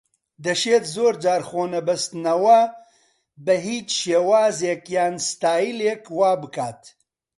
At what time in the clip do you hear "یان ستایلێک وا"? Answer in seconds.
4.95-6.31